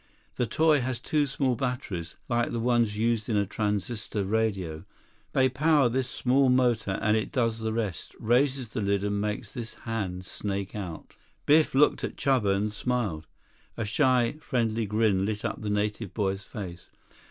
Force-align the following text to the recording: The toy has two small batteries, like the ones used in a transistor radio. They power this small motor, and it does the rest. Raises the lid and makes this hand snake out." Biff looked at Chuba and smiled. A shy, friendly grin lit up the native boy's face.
The 0.35 0.47
toy 0.47 0.81
has 0.81 0.99
two 0.99 1.27
small 1.27 1.53
batteries, 1.55 2.15
like 2.27 2.51
the 2.51 2.59
ones 2.59 2.97
used 2.97 3.29
in 3.29 3.37
a 3.37 3.45
transistor 3.45 4.23
radio. 4.25 4.83
They 5.33 5.47
power 5.47 5.89
this 5.89 6.09
small 6.09 6.49
motor, 6.49 6.97
and 7.03 7.15
it 7.15 7.31
does 7.31 7.59
the 7.59 7.71
rest. 7.71 8.15
Raises 8.19 8.69
the 8.69 8.81
lid 8.81 9.03
and 9.03 9.21
makes 9.21 9.53
this 9.53 9.75
hand 9.85 10.25
snake 10.25 10.75
out." 10.75 11.13
Biff 11.45 11.75
looked 11.75 12.03
at 12.03 12.17
Chuba 12.17 12.55
and 12.55 12.73
smiled. 12.73 13.27
A 13.77 13.85
shy, 13.85 14.37
friendly 14.39 14.87
grin 14.87 15.23
lit 15.23 15.45
up 15.45 15.61
the 15.61 15.69
native 15.69 16.15
boy's 16.15 16.43
face. 16.45 16.89